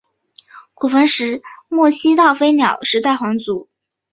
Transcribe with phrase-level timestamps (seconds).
[0.73, 3.69] 古坟时代末期到飞鸟时代皇族。